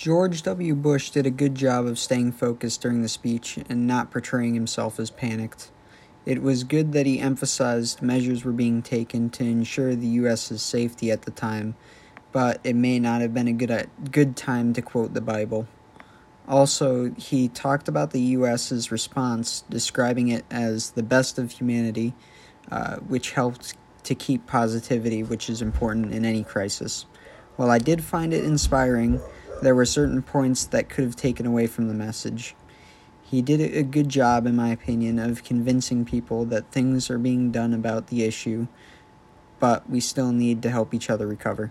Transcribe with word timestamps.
George 0.00 0.42
W. 0.44 0.74
Bush 0.74 1.10
did 1.10 1.26
a 1.26 1.30
good 1.30 1.54
job 1.54 1.84
of 1.84 1.98
staying 1.98 2.32
focused 2.32 2.80
during 2.80 3.02
the 3.02 3.08
speech 3.08 3.58
and 3.68 3.86
not 3.86 4.10
portraying 4.10 4.54
himself 4.54 4.98
as 4.98 5.10
panicked. 5.10 5.70
It 6.24 6.40
was 6.40 6.64
good 6.64 6.92
that 6.92 7.04
he 7.04 7.20
emphasized 7.20 8.00
measures 8.00 8.42
were 8.42 8.52
being 8.52 8.80
taken 8.80 9.28
to 9.28 9.44
ensure 9.44 9.94
the 9.94 10.06
U.S.'s 10.06 10.62
safety 10.62 11.10
at 11.10 11.20
the 11.20 11.30
time, 11.30 11.76
but 12.32 12.60
it 12.64 12.76
may 12.76 12.98
not 12.98 13.20
have 13.20 13.34
been 13.34 13.46
a 13.46 13.52
good, 13.52 13.70
uh, 13.70 13.82
good 14.10 14.36
time 14.38 14.72
to 14.72 14.80
quote 14.80 15.12
the 15.12 15.20
Bible. 15.20 15.68
Also, 16.48 17.12
he 17.16 17.48
talked 17.48 17.86
about 17.86 18.12
the 18.12 18.22
U.S.'s 18.22 18.90
response, 18.90 19.64
describing 19.68 20.28
it 20.28 20.46
as 20.50 20.92
the 20.92 21.02
best 21.02 21.38
of 21.38 21.50
humanity, 21.50 22.14
uh, 22.72 22.96
which 23.00 23.32
helped 23.32 23.74
to 24.04 24.14
keep 24.14 24.46
positivity, 24.46 25.22
which 25.22 25.50
is 25.50 25.60
important 25.60 26.14
in 26.14 26.24
any 26.24 26.42
crisis. 26.42 27.04
While 27.56 27.70
I 27.70 27.76
did 27.76 28.02
find 28.02 28.32
it 28.32 28.46
inspiring, 28.46 29.20
there 29.62 29.74
were 29.74 29.84
certain 29.84 30.22
points 30.22 30.64
that 30.66 30.88
could 30.88 31.04
have 31.04 31.16
taken 31.16 31.46
away 31.46 31.66
from 31.66 31.88
the 31.88 31.94
message. 31.94 32.54
He 33.22 33.42
did 33.42 33.60
a 33.60 33.82
good 33.82 34.08
job, 34.08 34.46
in 34.46 34.56
my 34.56 34.70
opinion, 34.70 35.18
of 35.18 35.44
convincing 35.44 36.04
people 36.04 36.44
that 36.46 36.72
things 36.72 37.10
are 37.10 37.18
being 37.18 37.52
done 37.52 37.72
about 37.72 38.08
the 38.08 38.24
issue, 38.24 38.66
but 39.60 39.88
we 39.88 40.00
still 40.00 40.32
need 40.32 40.62
to 40.62 40.70
help 40.70 40.92
each 40.92 41.08
other 41.08 41.26
recover. 41.26 41.70